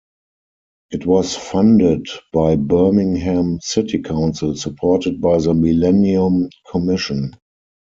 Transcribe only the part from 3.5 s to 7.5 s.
City Council, supported by the Millennium Commission.